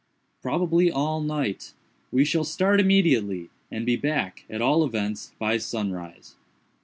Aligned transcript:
"Probably 0.41 0.89
all 0.91 1.21
night. 1.21 1.73
We 2.11 2.25
shall 2.25 2.43
start 2.43 2.79
immediately, 2.79 3.51
and 3.69 3.85
be 3.85 3.95
back, 3.97 4.45
at 4.49 4.59
all 4.59 4.83
events, 4.83 5.33
by 5.37 5.57
sunrise." 5.57 6.33